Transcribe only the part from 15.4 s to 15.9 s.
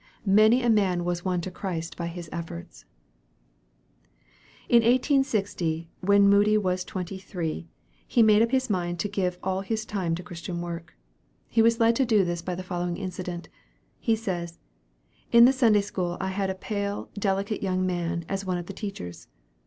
the Sunday